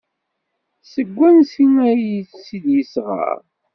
Seg 0.91 1.07
wansi 1.17 1.65
ay 1.89 2.05
tt-id-yesɣa? 2.29 3.25